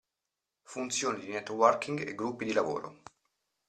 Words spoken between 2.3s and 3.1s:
di lavoro.